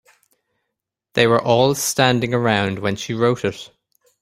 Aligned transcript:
They 1.13 1.27
were 1.27 1.39
all 1.39 1.75
standing 1.75 2.33
around 2.33 2.79
when 2.79 2.95
she 2.95 3.13
wrote 3.13 3.45
it. 3.45 3.69